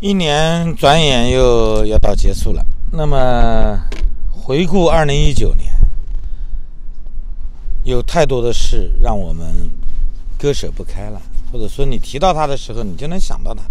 [0.00, 2.64] 一年转眼又要到结束了。
[2.92, 3.76] 那么，
[4.30, 5.72] 回顾二零一九年，
[7.82, 9.68] 有太多的事让我们
[10.38, 13.62] 割舍不开了，或者说你提到他的时候，你就能想到他。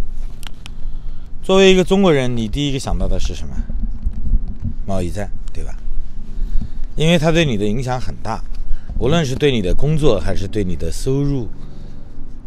[1.42, 3.56] 作为一个中国人，你第一个想到的是什么？
[4.86, 5.74] 贸易战，对吧？
[6.98, 8.44] 因为它对你的影响很大，
[9.00, 11.48] 无论是对你的工作，还是对你的收入，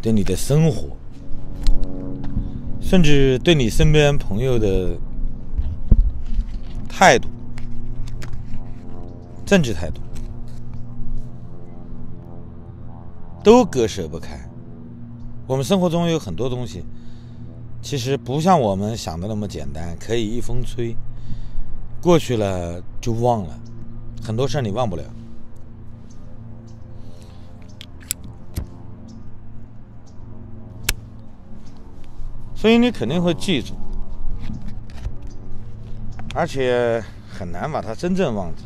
[0.02, 0.94] 对你的生活。
[2.90, 4.98] 甚至对你身边朋友的
[6.88, 7.28] 态度、
[9.46, 10.00] 政治态度，
[13.44, 14.36] 都割舍不开。
[15.46, 16.82] 我们生活中有很多东西，
[17.80, 20.96] 其实不像我们想的那么简单，可以一风吹
[22.02, 23.56] 过去了就忘了。
[24.20, 25.04] 很多事儿你忘不了。
[32.60, 33.72] 所以你肯定会记住，
[36.34, 38.64] 而且很难把它真正忘记。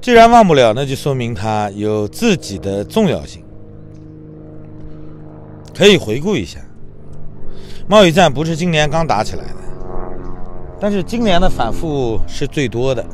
[0.00, 3.44] 既然忘不了，那就说明它有自己的重要性。
[5.76, 6.58] 可以回顾一下，
[7.86, 9.54] 贸易战不是今年刚打起来的，
[10.80, 13.04] 但是今年的反复是最多的。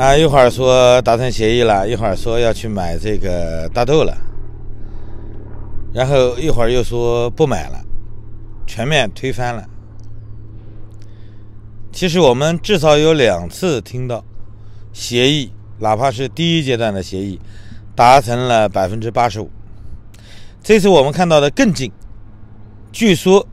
[0.00, 4.16] 啊，一会儿说达成协议了，一会儿说要去买这个大豆了，
[5.92, 7.78] 然后一会儿又说不买了，
[8.66, 9.62] 全面推翻了。
[11.92, 14.24] 其实我们至少有两次听到
[14.90, 17.38] 协议，哪怕是第一阶段的协议，
[17.94, 19.50] 达成了百分之八十五。
[20.62, 21.92] 这次我们看到的更近，
[22.90, 23.46] 据说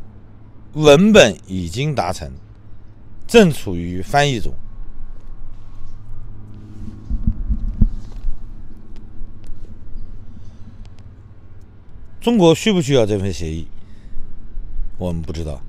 [0.71, 2.31] 文本已经达成，
[3.27, 4.53] 正处于翻译中。
[12.27, 13.65] 中国需不需要这份协议？
[14.97, 15.61] 我们不知道。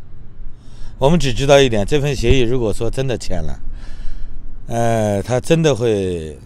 [0.99, 3.61] 我们只知道一点：这份协议如果说真的签了，
[4.67, 6.37] 呃，它真的会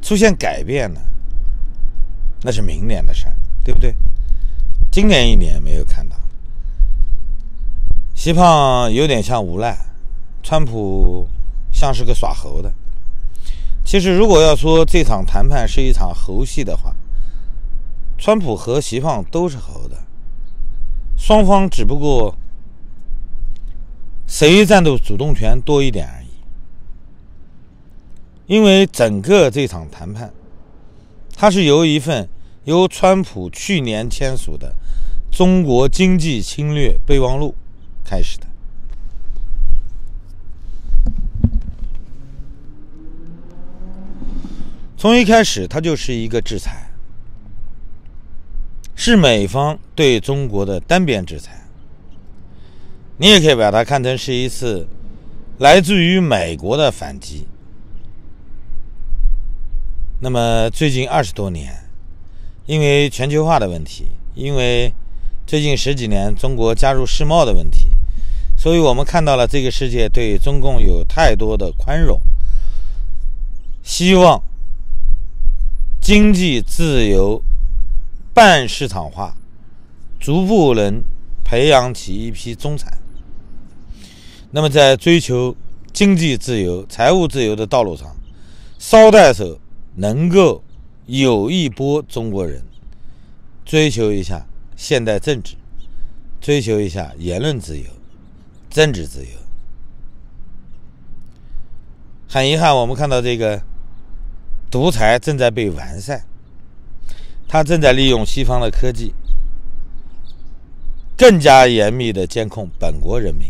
[0.00, 1.00] 出现改变呢，
[2.40, 3.26] 那是明年的事，
[3.62, 3.94] 对不对？
[4.90, 6.16] 今年一年没有看到。
[8.14, 9.76] 西胖有点像无赖，
[10.42, 11.28] 川普
[11.70, 12.72] 像是个耍猴的。
[13.84, 16.96] 其实，如果要说这场谈判是一场猴戏的话，
[18.24, 19.98] 川普和习胖都是猴的，
[21.14, 22.34] 双方只不过
[24.26, 26.28] 谁占的主动权多一点而已。
[28.46, 30.32] 因为整个这场谈判，
[31.36, 32.26] 它是由一份
[32.64, 34.74] 由川普去年签署的
[35.36, 37.54] 《中国经济侵略备忘录》
[38.08, 38.46] 开始的。
[44.96, 46.93] 从一开始，它就是一个制裁。
[49.06, 51.66] 是美方对中国的单边制裁，
[53.18, 54.88] 你也可以把它看成是一次
[55.58, 57.46] 来自于美国的反击。
[60.20, 61.70] 那么最近二十多年，
[62.64, 64.90] 因为全球化的问题，因为
[65.46, 67.88] 最近十几年中国加入世贸的问题，
[68.56, 72.18] 所以我们看到了这个世界对中共有太多的宽容，
[73.82, 74.42] 希望
[76.00, 77.44] 经济自由。
[78.34, 79.36] 半市场化，
[80.18, 81.04] 逐步能
[81.44, 82.98] 培养起一批中产。
[84.50, 85.56] 那么，在追求
[85.92, 88.16] 经济自由、财务自由的道路上，
[88.76, 89.60] 捎带手
[89.94, 90.64] 能够
[91.06, 92.64] 有一波中国人
[93.64, 94.44] 追求一下
[94.76, 95.54] 现代政治，
[96.40, 97.84] 追求一下言论自由、
[98.68, 99.30] 政治自由。
[102.28, 103.62] 很遗憾，我们看到这个
[104.68, 106.24] 独裁正在被完善。
[107.54, 109.14] 他正在利用西方的科技，
[111.16, 113.46] 更加严密的监控本国人民。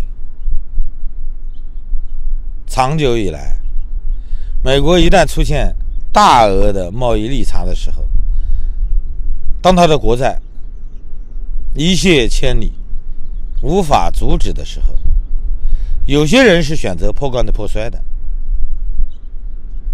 [2.66, 3.56] 长久以来，
[4.62, 5.74] 美国一旦出现
[6.12, 8.06] 大额的贸易逆差的时候，
[9.62, 10.38] 当他的国债
[11.74, 12.74] 一泻千里，
[13.62, 14.98] 无法阻止的时候，
[16.04, 18.04] 有些人是选择破罐子破摔的，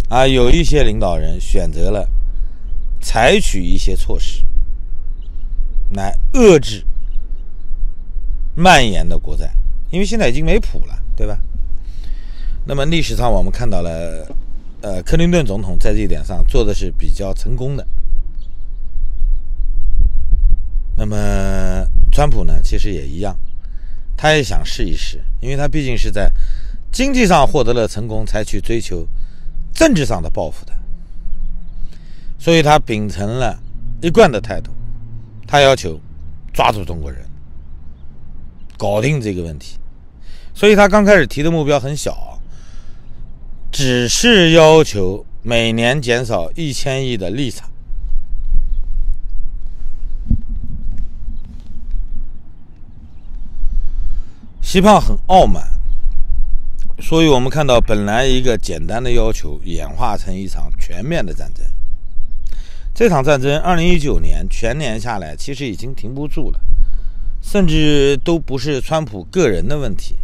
[0.08, 2.08] 啊，有一些领导人选择了。
[3.00, 4.44] 采取一些措施
[5.92, 6.84] 来遏制
[8.54, 9.50] 蔓延的国债，
[9.90, 11.40] 因为现在已经没谱了，对吧？
[12.66, 14.28] 那么历史上我们看到了，
[14.82, 17.86] 呃，克林顿总统在这一点上做的是比较成功的。
[20.96, 23.34] 那么川普呢，其实也一样，
[24.16, 26.30] 他也想试一试，因为他毕竟是在
[26.92, 29.08] 经济上获得了成功，才去追求
[29.72, 30.74] 政治上的报复的。
[32.40, 33.60] 所以他秉承了
[34.00, 34.72] 一贯的态度，
[35.46, 36.00] 他要求
[36.54, 37.22] 抓住中国人，
[38.78, 39.76] 搞定这个问题。
[40.54, 42.40] 所以他刚开始提的目标很小，
[43.70, 47.68] 只是要求每年减少一千亿的利差。
[54.62, 55.62] 西胖很傲慢，
[57.00, 61.62] 所以我们看到本来一个简单的要求演化成一场全面的战争。
[63.00, 66.60] 这场战争，二零一九年全年下来，其实已经停不住了，
[67.40, 70.18] 甚至都不是川普个人的问题。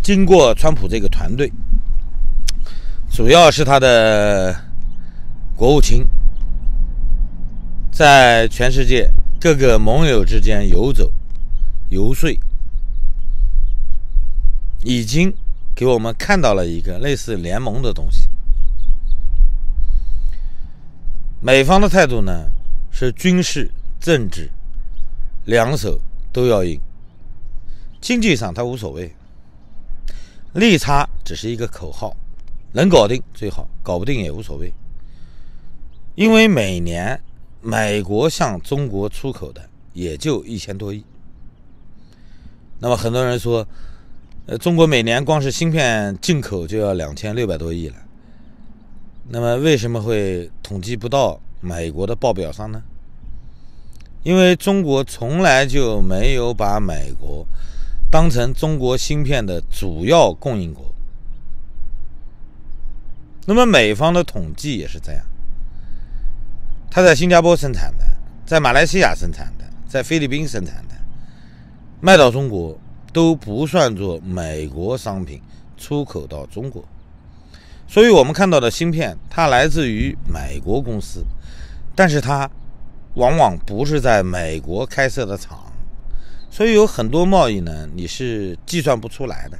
[0.00, 1.52] 经过川普这个团队，
[3.10, 4.54] 主要是他的
[5.56, 6.06] 国务卿，
[7.90, 9.10] 在全世界
[9.40, 11.12] 各个盟友之间游走、
[11.88, 12.30] 游说，
[14.84, 15.34] 已经
[15.74, 18.28] 给我们看到了一个类似联盟的东西。
[21.40, 22.50] 美方的态度呢，
[22.90, 24.50] 是军事、政治
[25.46, 25.98] 两手
[26.32, 26.78] 都要硬，
[28.00, 29.14] 经济上他无所谓。
[30.52, 32.14] 利差只是一个口号，
[32.72, 34.72] 能搞定最好，搞不定也无所谓。
[36.14, 37.22] 因为每年
[37.62, 41.04] 美国向中国出口的也就一千多亿。
[42.80, 43.66] 那么很多人说，
[44.50, 47.94] 呃，中国每年光是芯片进口就要两千六百多亿了。
[49.28, 52.82] 那么为什么会统计不到美国的报表上呢？
[54.24, 57.46] 因为中国从来就没有把美国。
[58.10, 60.92] 当成中国芯片的主要供应国，
[63.46, 65.24] 那么美方的统计也是这样：
[66.90, 68.04] 他在新加坡生产的，
[68.44, 70.96] 在马来西亚生产的，在菲律宾生产的，
[72.00, 72.76] 卖到中国
[73.12, 75.40] 都不算作美国商品
[75.76, 76.84] 出口到中国。
[77.88, 81.24] 所以，我们看到的芯片，它来自于美国公司，
[81.96, 82.48] 但是它
[83.14, 85.58] 往往不是在美国开设的厂。
[86.50, 89.58] 所以有很多贸易呢，你是计算不出来的。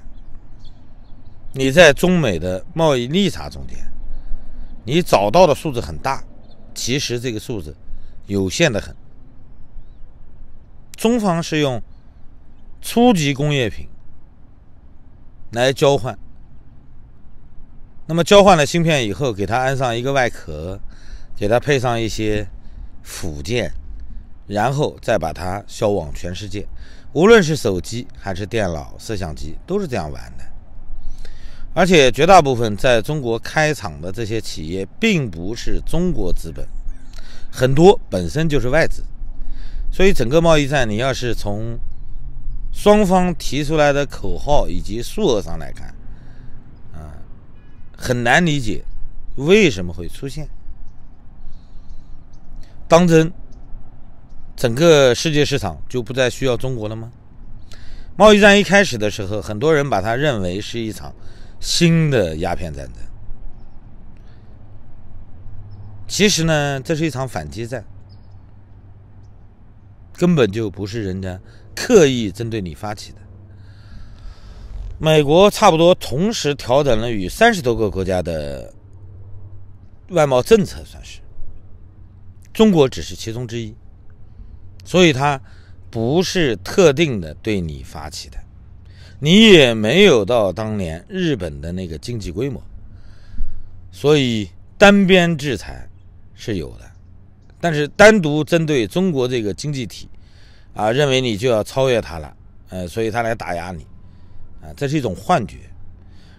[1.53, 3.77] 你在中美的贸易逆差中间，
[4.85, 6.23] 你找到的数字很大，
[6.73, 7.77] 其实这个数字
[8.27, 8.95] 有限的很。
[10.95, 11.83] 中方是用
[12.81, 13.89] 初级工业品
[15.53, 16.19] 来交换，
[18.07, 20.81] 那么交换了芯片以后，给它安上一个外壳，
[21.37, 22.47] 给它配上一些
[23.03, 23.73] 辅件。
[24.47, 26.67] 然后再把它销往全世界，
[27.13, 30.45] 无论是手机还是电脑、摄像机，都是这样玩的。
[31.73, 36.67] 而且绝大部分在中国开厂的这些企业，并不是中国资本，
[37.49, 39.05] 很多本身就是外资。
[39.93, 41.79] 所以整个贸易战，你要是从
[42.83, 45.95] 双方提出来的口号以及数额上来看，
[46.95, 47.13] 啊，
[47.95, 48.83] 很难理解
[49.37, 50.49] 为什么会出现。
[52.89, 53.31] 当真。
[54.57, 57.11] 整个世界市场就不再需要中国了吗？
[58.15, 61.15] 贸易战一开始的时候，很多人把它认为是一场
[61.61, 62.97] 新的鸦片战争。
[66.07, 67.83] 其实呢，这是一场反击战，
[70.13, 71.41] 根本就不是人家
[71.83, 73.19] 刻意针对你发起的。
[74.99, 78.71] 美国差不多同时调整了与三十多个国家的
[80.09, 81.21] 外贸政策，算是
[82.53, 83.75] 中国只是其中之一。
[84.85, 85.41] 所以，他
[85.89, 88.37] 不是特定的对你发起的，
[89.21, 92.63] 你也没有到当年日本的那个经济规模，
[93.91, 95.89] 所以单边制裁
[96.35, 96.91] 是有的，
[97.59, 100.09] 但是单独针对中国这个经济体，
[100.75, 102.37] 啊，认为你就要超越他了，
[102.69, 103.87] 呃，所以他来打压你，
[104.63, 105.59] 啊，这是一种幻觉。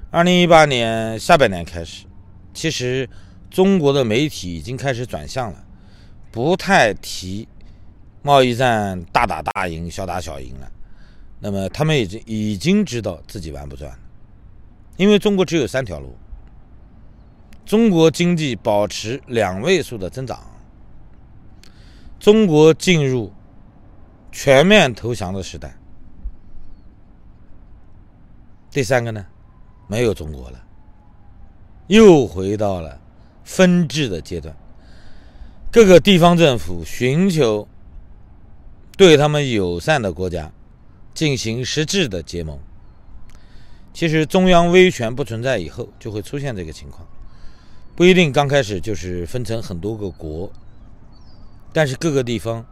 [0.09, 2.05] 二零一八年下半年开始，
[2.53, 3.09] 其实
[3.49, 5.63] 中国的媒体已经开始转向了，
[6.31, 7.47] 不太提。
[8.23, 10.71] 贸易战大打大赢，小打小赢了，
[11.39, 13.97] 那么他们已经已经知道自己玩不转了，
[14.95, 16.15] 因为中国只有三条路：
[17.65, 20.39] 中国经济保持两位数的增长，
[22.19, 23.33] 中国进入
[24.31, 25.75] 全面投降的时代，
[28.71, 29.25] 第三个呢，
[29.87, 30.63] 没有中国了，
[31.87, 32.99] 又回到了
[33.43, 34.55] 分治的阶段，
[35.71, 37.67] 各个地方政府寻求。
[38.97, 40.51] 对他们友善的国家
[41.11, 42.59] 进行实质的结盟，
[43.93, 47.07] 其实中央威权不存在以后，就会出现这个情况。
[47.95, 50.51] 不一定刚开始就是分成很多个国，
[51.73, 52.63] 但是各个地方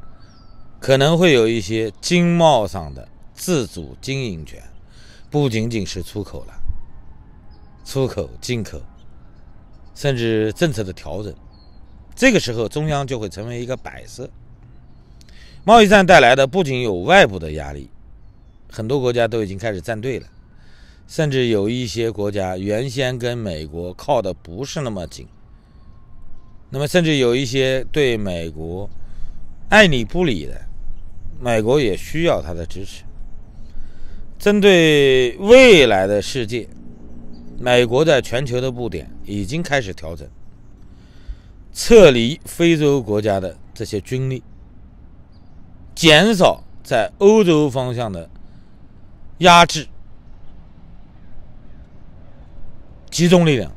[0.79, 4.63] 可能会有一些经贸上的自主经营权，
[5.29, 6.53] 不仅仅是出口了，
[7.83, 8.81] 出口、进口
[9.93, 11.33] 甚至政策的调整。
[12.15, 14.29] 这个时候，中央就会成为一个摆设。
[15.65, 17.89] 贸易战带来的不仅有外部的压力，
[18.71, 20.27] 很多国家都已经开始站队了，
[21.07, 25.27] 甚至有一些国家原先跟美国靠的不是那么紧，
[26.69, 28.89] 那么甚至有一些对美国
[29.69, 30.59] 爱理不理的，
[31.39, 33.03] 美国也需要他的支持。
[34.37, 36.67] 针对未来的世界，
[37.57, 40.27] 美国在全球的布点已经开始调整。
[41.73, 44.43] 撤离非洲国家的这些军力，
[45.95, 48.29] 减少在欧洲方向的
[49.37, 49.87] 压制，
[53.09, 53.71] 集中力量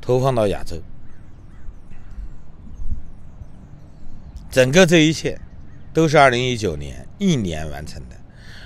[0.00, 0.76] 投放到亚洲。
[4.50, 5.40] 整个这一切
[5.94, 8.16] 都是二零一九年一年完成的，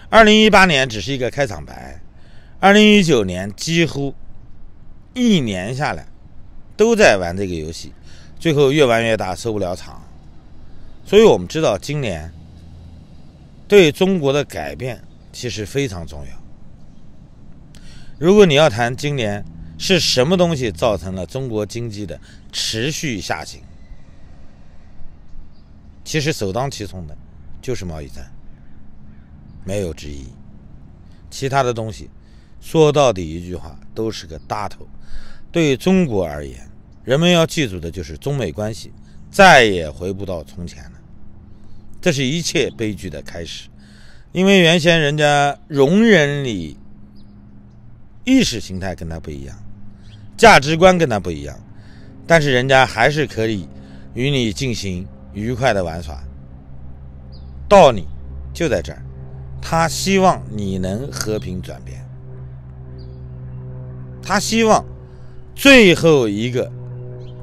[0.09, 2.01] 二零一八年只是一个开场白，
[2.59, 4.15] 二零一九年几乎
[5.15, 6.09] 一年下来
[6.77, 7.93] 都在玩这个游戏。
[8.41, 10.03] 最后越玩越大，收不了场。
[11.05, 12.33] 所以我们知道，今年
[13.67, 16.33] 对中国的改变其实非常重要。
[18.19, 19.45] 如果你要谈今年
[19.77, 22.19] 是什么东西造成了中国经济的
[22.53, 23.61] 持续下行，
[26.09, 27.15] 其实首当其冲的
[27.61, 28.33] 就是贸易战，
[29.63, 30.25] 没有之一。
[31.29, 32.09] 其他的东西
[32.63, 34.89] 说到底一句话都是个大头。
[35.53, 36.67] 对中国而言，
[37.05, 38.91] 人们要记住的就是中美关系
[39.31, 40.93] 再也回不到从前了，
[42.01, 43.69] 这是一切悲剧的开始。
[44.33, 46.79] 因为原先人家容忍你
[48.25, 49.55] 意识形态跟他不一样，
[50.39, 51.61] 价值观跟他不一样，
[52.27, 53.69] 但是人家还是可以
[54.15, 56.19] 与你进行愉快的玩耍。
[57.69, 58.07] 道理
[58.53, 59.03] 就在这儿，
[59.61, 62.05] 他希望你能和平转变，
[64.23, 64.85] 他希望
[65.55, 66.71] 最后一个。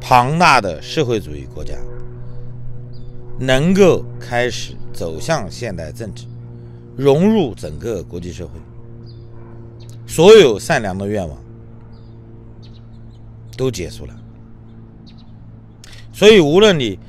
[0.07, 1.73] 庞大的社会主义国家
[3.39, 6.27] 能够开始走向现代政治，
[6.95, 8.51] 融入整个国际社会，
[10.05, 11.35] 所有善良的愿望
[13.57, 14.15] 都结束了。
[16.13, 16.99] 所以，无论你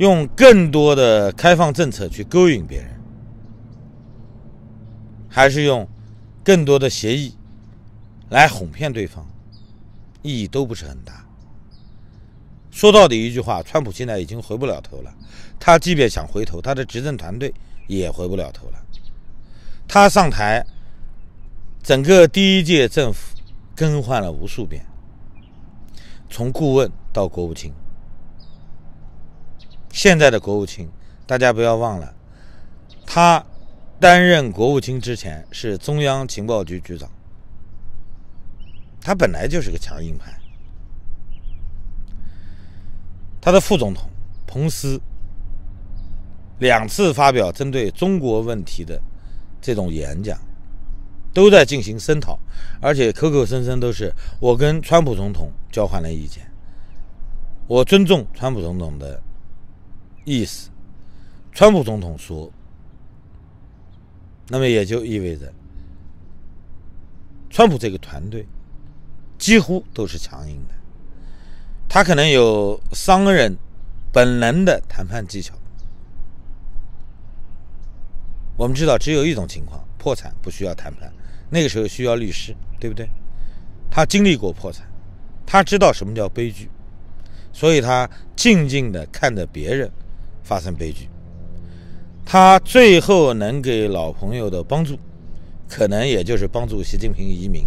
[0.00, 2.88] 用更多的开放政策去勾引别人，
[5.28, 5.86] 还是用
[6.42, 7.34] 更多的协议
[8.30, 9.28] 来哄骗对方，
[10.22, 11.26] 意义都不是很大。
[12.70, 15.14] 说到底一句话，川普现在已经回不了头了。
[15.58, 17.52] 他即便想回头，他的执政团队
[17.86, 18.82] 也回不了头了。
[19.86, 20.64] 他上台，
[21.82, 23.36] 整个第一届政府
[23.76, 24.82] 更换了无数遍，
[26.30, 27.70] 从顾问到国务卿。
[29.90, 30.88] 现在的国务卿，
[31.26, 32.14] 大家不要忘了，
[33.04, 33.44] 他
[33.98, 37.10] 担任国务卿之前是中央情报局局长，
[39.00, 40.32] 他本来就是个强硬派。
[43.40, 44.08] 他的副总统
[44.46, 45.00] 彭斯
[46.58, 49.00] 两次发表针对中国问题的
[49.60, 50.38] 这种演讲，
[51.32, 52.38] 都在进行声讨，
[52.80, 56.50] 而且口口声声都是我跟川普总统交换了意见，
[57.66, 59.22] 我尊重川普总统的
[60.24, 60.70] 意思。
[61.52, 62.50] 川普总统说，
[64.48, 65.52] 那么也就意味着，
[67.48, 68.46] 川普这个团队
[69.38, 70.74] 几乎都是强硬的。
[71.88, 73.56] 他可能有商人
[74.12, 75.54] 本能的谈判技巧。
[78.56, 81.12] 我们知道，只有一种情况，破产不需要谈判，
[81.48, 83.08] 那个时候需要律师，对不对？
[83.90, 84.86] 他经历过破产，
[85.44, 86.70] 他知道什么叫悲剧，
[87.52, 89.90] 所以他静静的看着别人
[90.42, 91.08] 发生悲剧。
[92.24, 94.98] 他最后能给老朋友的帮助，
[95.68, 97.66] 可能也就是帮助习近平移民。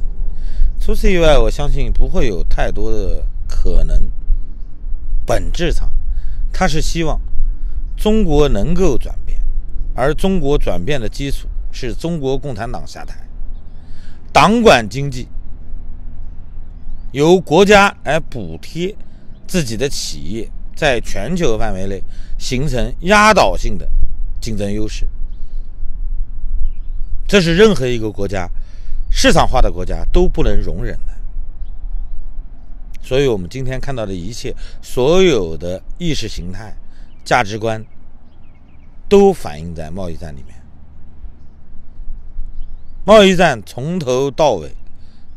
[0.80, 3.26] 除此以外，我相信不会有太多的。
[3.46, 4.12] 可能，
[5.26, 5.90] 本质上，
[6.52, 7.22] 他是希望
[7.96, 9.40] 中国能够转变，
[9.94, 13.16] 而中国转变的基础是中国共产党下台，
[14.34, 15.30] 党管经济，
[17.14, 18.94] 由国家来补贴
[19.48, 22.02] 自己的企业，在全球范围内
[22.38, 23.90] 形成压倒性的
[24.42, 25.08] 竞争优势，
[27.28, 28.50] 这是任何一个国家
[29.10, 31.14] 市场化的国家都不能容忍的。
[33.02, 36.74] 所以，我们今天看到的一切，所有的意识形态、
[37.26, 37.84] 价值观，
[39.10, 40.56] 都反映在贸易战里面。
[43.06, 44.74] 贸易战从头到尾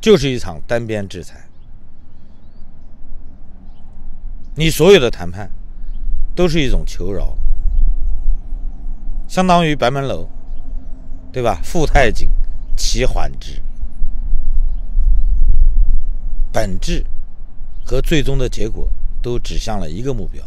[0.00, 1.45] 就是一场单边制裁，
[4.56, 5.50] 你所有的谈判
[6.34, 7.36] 都是一种求饶，
[9.28, 10.28] 相当于白门楼，
[11.32, 11.60] 对吧？
[11.62, 12.28] 富太紧，
[12.76, 13.62] 其缓之，
[16.52, 17.06] 本质。
[17.88, 18.90] 和最终的结果
[19.22, 20.42] 都指向了一个目标。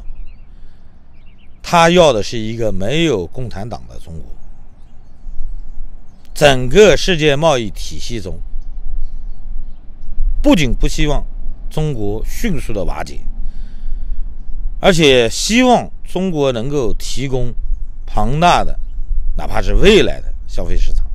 [1.64, 4.26] 他要的是一个没有共产党的中国。
[6.34, 8.42] 整个世界贸易体系中，
[10.42, 11.26] 不仅不希望
[11.70, 13.22] 中国迅速的瓦解，
[14.80, 17.54] 而且希望中国能够提供
[18.06, 18.80] 庞大的，
[19.36, 21.06] 哪怕是未来的消费市场。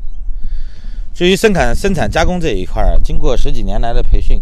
[1.14, 4.40] 至于生产、生产加工这一块经过十几年来的培训，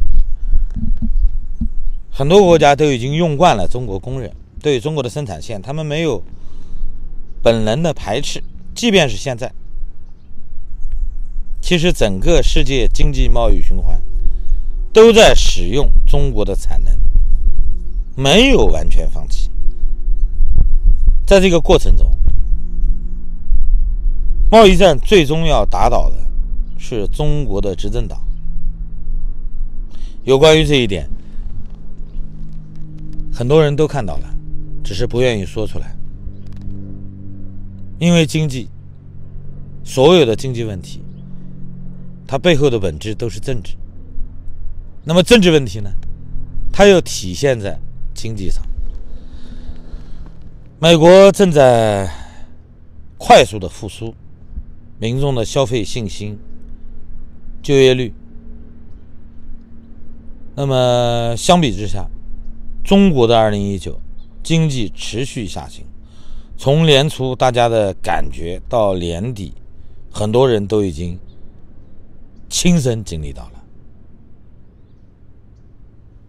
[2.11, 4.33] 很多国家都已经用惯了中国工人。
[4.61, 6.23] 对中国的生产线，他们没有
[7.43, 8.41] 本能的排斥。
[8.75, 9.52] 即便是现在，
[11.61, 14.00] 其实整个世界经济贸易循环
[14.93, 16.97] 都在使用中国的产能，
[18.16, 19.50] 没有完全放弃。
[21.26, 22.11] 在这个过程中，
[24.50, 26.16] 贸易战最终要打倒的
[26.78, 28.23] 是中国的执政党。
[30.25, 31.09] 有关于这一点，
[33.33, 34.28] 很多人都看到了。
[34.85, 35.97] 只是不愿意说出来，
[38.00, 38.69] 因为经济，
[39.85, 41.00] 所有的经济问题，
[42.26, 43.76] 它背后的本质都是政治。
[45.04, 45.88] 那么政治问题呢，
[46.73, 47.81] 它又体现在
[48.23, 48.62] 经济上。
[50.79, 52.09] 美国正在
[53.19, 54.14] 快速的复苏，
[55.00, 56.38] 民众的消费信心、
[57.61, 58.14] 就业率。
[60.55, 62.09] 那么相比之下，
[62.85, 64.00] 中国的二零一九。
[64.45, 65.85] 经济持续下行，
[66.57, 69.55] 从年初大家的感觉到年底，
[70.11, 71.17] 很多人都已经
[72.49, 73.62] 亲身经历到了，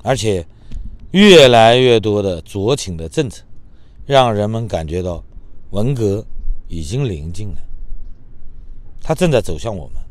[0.03, 0.45] 而且
[1.13, 3.43] 越来越多的酌情的政策，
[4.05, 5.23] 让人们感觉到
[5.69, 6.25] 文革
[6.67, 7.61] 已经临近了，
[8.99, 10.01] 它正在走向我们，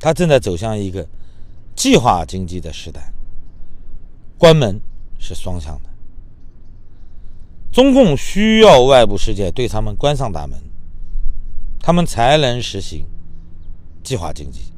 [0.00, 1.06] 它正在走向一个
[1.76, 3.12] 计划经济的时代，
[4.36, 4.80] 关门
[5.20, 5.90] 是双向的。
[7.70, 10.58] 中共需要外部世界对他们关上大门，
[11.78, 13.06] 他们才能实行
[14.02, 14.72] 计划经济。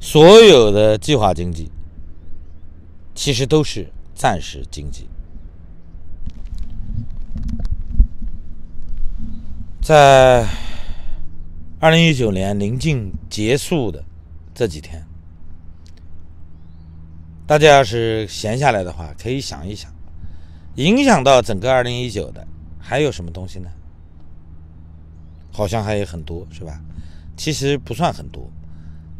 [0.00, 1.70] 所有的计划经济
[3.14, 5.08] 其实都是暂时经济。
[9.80, 10.46] 在
[11.80, 14.04] 二零一九年临近结束的
[14.54, 15.04] 这几天，
[17.46, 19.90] 大家要是闲下来的话，可以想一想。
[20.76, 22.46] 影响到整个二零一九的
[22.78, 23.70] 还有什么东西呢？
[25.50, 26.80] 好像还有很多，是吧？
[27.36, 28.48] 其实不算很多，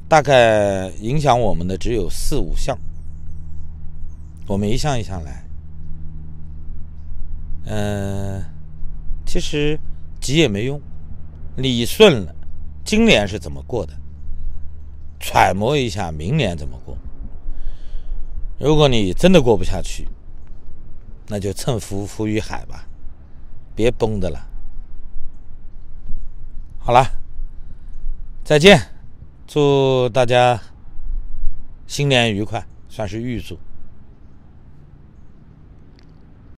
[0.08, 2.78] 大概影响我们的只有四五项。
[4.50, 5.44] 我们一项一项来。
[7.66, 8.44] 嗯，
[9.24, 9.78] 其实
[10.20, 10.80] 急也没用，
[11.56, 12.34] 理顺了
[12.84, 13.94] 今年是怎么过的，
[15.20, 16.98] 揣摩一下明年怎么过。
[18.58, 20.08] 如果你真的过不下去，
[21.28, 22.88] 那就趁浮浮于海吧，
[23.76, 24.48] 别绷的了。
[26.80, 27.06] 好了，
[28.42, 28.80] 再见，
[29.46, 30.60] 祝大家
[31.86, 33.56] 新年愉快，算是预祝。